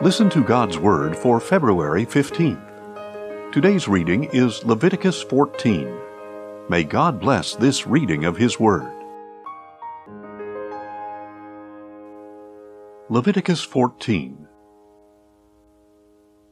[0.00, 3.50] Listen to God's Word for February 15th.
[3.50, 5.92] Today's reading is Leviticus 14.
[6.68, 8.88] May God bless this reading of His Word.
[13.08, 14.46] Leviticus 14.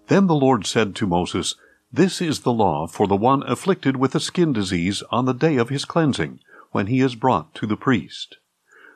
[0.09, 1.55] Then the Lord said to Moses,
[1.93, 5.57] This is the law for the one afflicted with a skin disease on the day
[5.57, 6.41] of his cleansing,
[6.73, 8.39] when he is brought to the priest.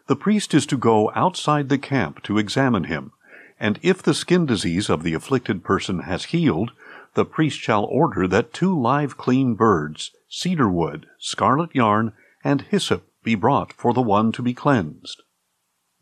[0.08, 3.12] The priest is to go outside the camp to examine him
[3.60, 6.72] and if the skin disease of the afflicted person has healed,
[7.12, 13.06] the priest shall order that two live clean birds, cedar wood, scarlet yarn, and hyssop
[13.22, 15.22] be brought for the one to be cleansed.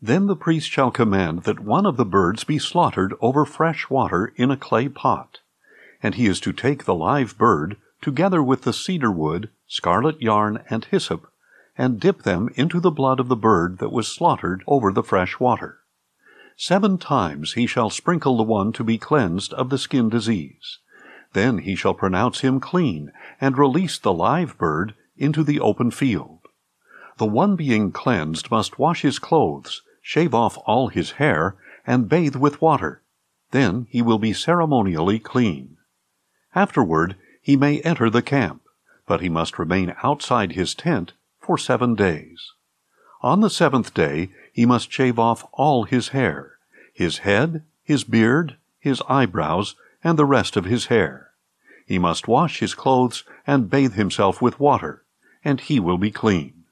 [0.01, 4.31] Then the priest shall command that one of the birds be slaughtered over fresh water
[4.37, 5.39] in a clay pot.
[6.01, 10.63] And he is to take the live bird, together with the cedar wood, scarlet yarn,
[10.69, 11.29] and hyssop,
[11.77, 15.41] and dip them into the blood of the bird that was slaughtered over the fresh
[15.41, 15.78] water.
[16.61, 20.79] Seven times he shall sprinkle the one to be cleansed of the skin disease.
[21.31, 26.39] Then he shall pronounce him clean, and release the live bird into the open field.
[27.15, 31.55] The one being cleansed must wash his clothes, shave off all his hair,
[31.87, 33.03] and bathe with water.
[33.51, 35.77] Then he will be ceremonially clean.
[36.53, 38.63] Afterward he may enter the camp,
[39.07, 42.51] but he must remain outside his tent for seven days.
[43.21, 46.57] On the seventh day he must shave off all his hair,
[46.99, 51.31] his head, his beard, his eyebrows, and the rest of his hair.
[51.85, 55.05] He must wash his clothes and bathe himself with water,
[55.41, 56.65] and he will be clean.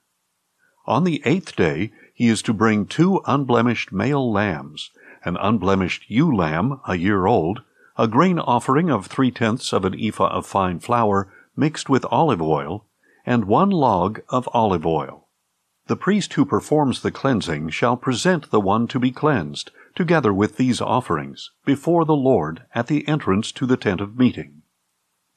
[0.86, 4.92] On the eighth day he is to bring two unblemished male lambs,
[5.24, 7.62] an unblemished ewe lamb a year old,
[7.98, 12.42] a grain offering of three tenths of an ephah of fine flour mixed with olive
[12.42, 12.86] oil,
[13.26, 15.30] and one log of olive oil.
[15.88, 20.56] The priest who performs the cleansing shall present the one to be cleansed, together with
[20.56, 24.62] these offerings, before the Lord at the entrance to the tent of meeting.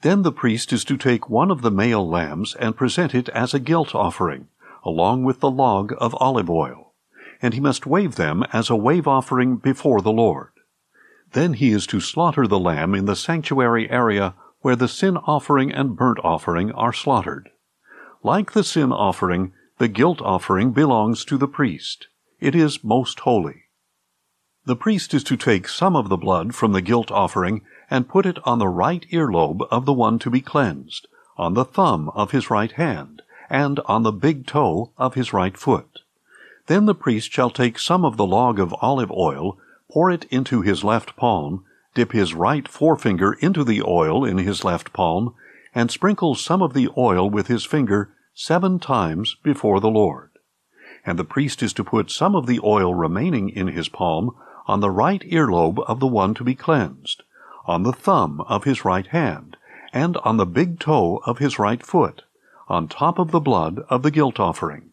[0.02, 3.52] Then the priest is to take one of the male lambs and present it as
[3.52, 4.48] a guilt offering,
[4.84, 6.92] along with the log of olive oil,
[7.42, 10.52] and he must wave them as a wave offering before the Lord.
[11.32, 15.72] Then he is to slaughter the lamb in the sanctuary area where the sin offering
[15.72, 17.50] and burnt offering are slaughtered.
[18.22, 22.08] Like the sin offering, the guilt offering belongs to the priest.
[22.40, 23.64] It is most holy.
[24.66, 28.26] The priest is to take some of the blood from the guilt offering and put
[28.26, 32.32] it on the right earlobe of the one to be cleansed, on the thumb of
[32.32, 36.00] his right hand, and on the big toe of his right foot.
[36.66, 39.58] Then the priest shall take some of the log of olive oil,
[39.90, 44.62] pour it into his left palm, dip his right forefinger into the oil in his
[44.62, 45.34] left palm,
[45.74, 50.30] and sprinkle some of the oil with his finger seven times before the Lord.
[51.04, 54.36] And the priest is to put some of the oil remaining in his palm
[54.70, 57.24] on the right earlobe of the one to be cleansed,
[57.66, 59.56] on the thumb of his right hand,
[59.92, 62.22] and on the big toe of his right foot,
[62.68, 64.90] on top of the blood of the guilt offering.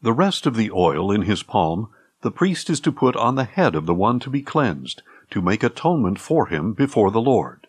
[0.00, 1.90] The rest of the oil in his palm
[2.22, 5.42] the priest is to put on the head of the one to be cleansed, to
[5.42, 7.66] make atonement for him before the Lord.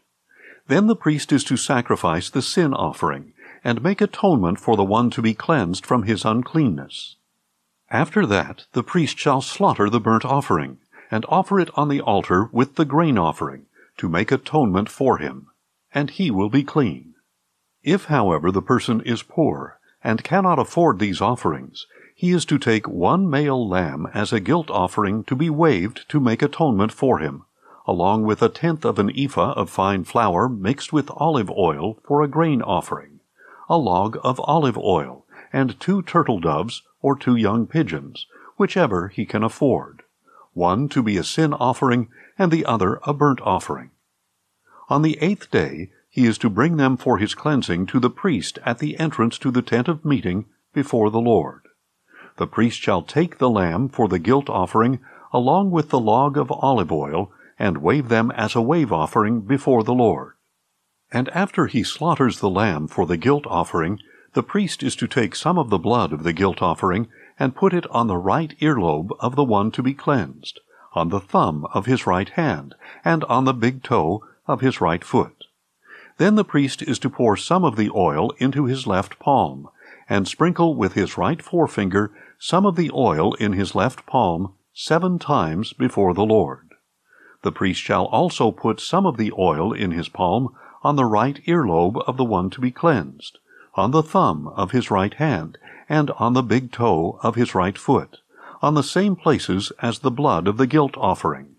[0.68, 3.34] Then the priest is to sacrifice the sin offering,
[3.66, 7.18] and make atonement for the one to be cleansed from his uncleanness.
[7.92, 10.78] After that, the priest shall slaughter the burnt offering,
[11.10, 13.66] and offer it on the altar with the grain offering,
[13.98, 15.48] to make atonement for him,
[15.94, 17.14] and he will be clean.
[17.84, 21.86] If, however, the person is poor, and cannot afford these offerings,
[22.16, 26.20] he is to take one male lamb as a guilt offering to be waved to
[26.20, 27.44] make atonement for him,
[27.86, 32.22] along with a tenth of an ephah of fine flour mixed with olive oil for
[32.22, 33.18] a grain offering
[33.70, 38.26] a log of olive oil, and two turtle doves or two young pigeons,
[38.56, 40.04] whichever he can afford,
[40.58, 43.92] one to be a sin offering and the other a burnt offering.
[44.90, 48.58] On the eighth day he is to bring them for his cleansing to the priest
[48.66, 51.62] at the entrance to the tent of meeting before the Lord.
[52.38, 55.00] The priest shall take the lamb for the guilt offering
[55.32, 59.84] along with the log of olive oil and wave them as a wave offering before
[59.84, 60.34] the Lord.
[61.12, 64.00] And after he slaughters the lamb for the guilt offering,
[64.34, 67.08] the priest is to take some of the blood of the guilt offering
[67.40, 70.60] and put it on the right earlobe of the one to be cleansed,
[70.94, 72.74] on the thumb of his right hand,
[73.06, 75.46] and on the big toe of his right foot.
[76.18, 79.70] Then the priest is to pour some of the oil into his left palm,
[80.10, 85.20] and sprinkle with his right forefinger some of the oil in his left palm seven
[85.20, 86.70] times before the Lord.
[87.44, 91.40] The priest shall also put some of the oil in his palm on the right
[91.46, 93.38] earlobe of the one to be cleansed,
[93.76, 95.58] on the thumb of his right hand,
[95.90, 98.18] and on the big toe of his right foot,
[98.62, 101.56] on the same places as the blood of the guilt offering.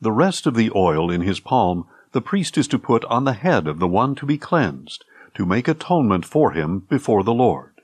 [0.00, 3.32] The rest of the oil in his palm the priest is to put on the
[3.32, 5.04] head of the one to be cleansed,
[5.34, 7.80] to make atonement for him before the Lord.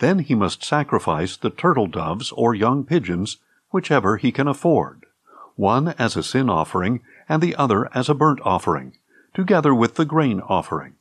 [0.00, 3.36] Then he must sacrifice the turtle doves or young pigeons,
[3.70, 5.06] whichever he can afford,
[5.54, 8.96] one as a sin offering and the other as a burnt offering,
[9.34, 10.94] together with the grain offering.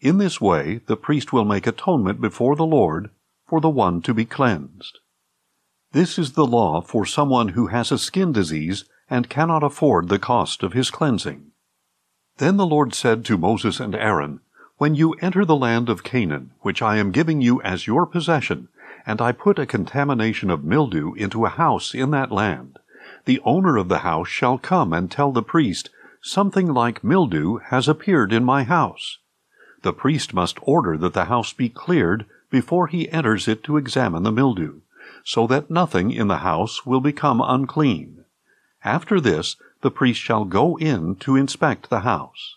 [0.00, 3.10] In this way the priest will make atonement before the Lord
[3.46, 4.98] for the one to be cleansed.
[5.92, 10.18] This is the law for someone who has a skin disease and cannot afford the
[10.18, 11.52] cost of his cleansing.
[12.38, 14.40] Then the Lord said to Moses and Aaron,
[14.78, 18.68] When you enter the land of Canaan, which I am giving you as your possession,
[19.06, 22.78] and I put a contamination of mildew into a house in that land,
[23.24, 27.86] the owner of the house shall come and tell the priest, Something like mildew has
[27.86, 29.18] appeared in my house.
[29.82, 32.24] The priest must order that the house be cleared
[32.54, 34.80] before he enters it to examine the mildew,
[35.24, 38.24] so that nothing in the house will become unclean.
[38.84, 42.54] After this, the priest shall go in to inspect the house.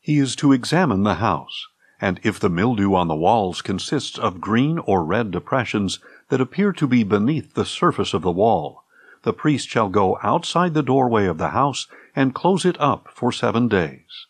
[0.00, 1.66] He is to examine the house,
[2.00, 5.98] and if the mildew on the walls consists of green or red depressions
[6.28, 8.84] that appear to be beneath the surface of the wall,
[9.24, 13.32] the priest shall go outside the doorway of the house and close it up for
[13.32, 14.28] seven days.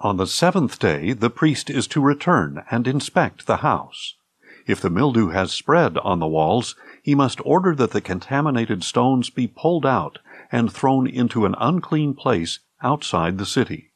[0.00, 4.16] On the seventh day the priest is to return and inspect the house.
[4.66, 9.28] If the mildew has spread on the walls, he must order that the contaminated stones
[9.28, 10.20] be pulled out
[10.50, 13.90] and thrown into an unclean place outside the city.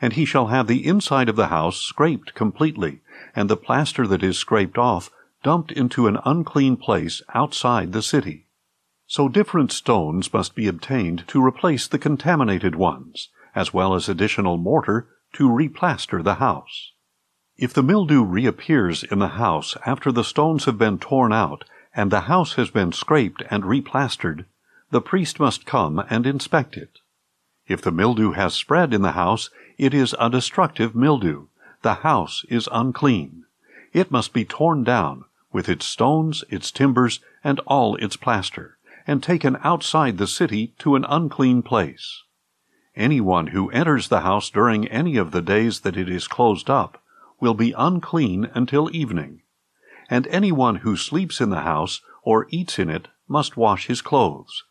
[0.00, 3.00] And he shall have the inside of the house scraped completely,
[3.34, 5.10] and the plaster that is scraped off
[5.42, 8.46] dumped into an unclean place outside the city.
[9.06, 14.56] So different stones must be obtained to replace the contaminated ones, as well as additional
[14.56, 16.92] mortar to replaster the house.
[17.56, 21.64] If the mildew reappears in the house after the stones have been torn out
[21.94, 24.46] and the house has been scraped and replastered,
[24.90, 26.98] the priest must come and inspect it.
[27.68, 31.46] If the mildew has spread in the house, it is a destructive mildew.
[31.82, 33.44] The house is unclean.
[33.92, 39.22] It must be torn down, with its stones, its timbers, and all its plaster, and
[39.22, 42.24] taken outside the city to an unclean place.
[42.96, 47.00] Anyone who enters the house during any of the days that it is closed up
[47.40, 49.42] will be unclean until evening.
[50.08, 54.64] And anyone who sleeps in the house or eats in it must wash his clothes.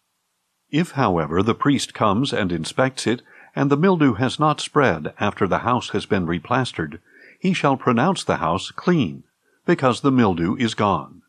[0.69, 3.21] If, however, the priest comes and inspects it,
[3.55, 6.99] and the mildew has not spread after the house has been replastered,
[7.39, 9.23] he shall pronounce the house clean,
[9.65, 11.21] because the mildew is gone.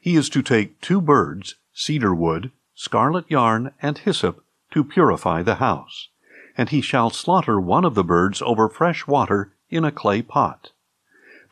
[0.00, 5.56] He is to take two birds, cedar wood, scarlet yarn, and hyssop, to purify the
[5.56, 6.08] house.
[6.56, 10.72] And he shall slaughter one of the birds over fresh water in a clay pot.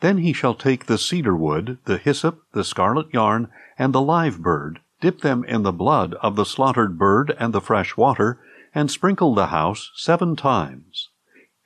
[0.01, 4.41] Then he shall take the cedar wood, the hyssop, the scarlet yarn, and the live
[4.41, 8.39] bird, dip them in the blood of the slaughtered bird and the fresh water,
[8.73, 11.09] and sprinkle the house seven times.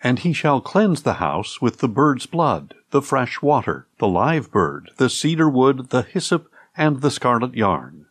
[0.02, 4.52] And he shall cleanse the house with the bird's blood, the fresh water, the live
[4.52, 8.08] bird, the cedar wood, the hyssop, and the scarlet yarn.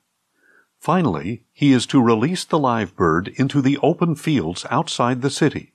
[0.78, 5.71] Finally, he is to release the live bird into the open fields outside the city.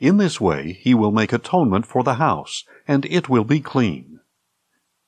[0.00, 4.20] In this way he will make atonement for the house, and it will be clean.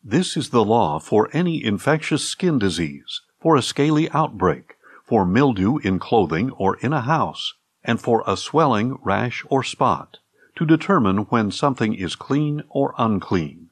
[0.02, 5.78] This is the law for any infectious skin disease, for a scaly outbreak, for mildew
[5.78, 7.54] in clothing or in a house,
[7.85, 10.18] and for a swelling, rash, or spot,
[10.56, 13.70] to determine when something is clean or unclean.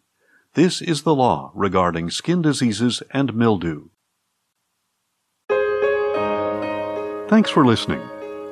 [0.55, 3.89] This is the law regarding skin diseases and mildew.
[7.29, 8.01] Thanks for listening,